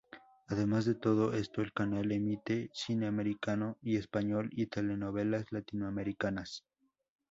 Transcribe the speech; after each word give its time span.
Además 0.47 0.85
de 0.85 0.95
todo 0.95 1.31
esto 1.33 1.61
el 1.61 1.73
canal 1.73 2.11
emite 2.11 2.71
cine 2.73 3.05
americano 3.05 3.77
y 3.83 3.97
español, 3.97 4.49
y 4.51 4.65
telenovelas 4.65 5.51
latinoamericanas. 5.51 6.63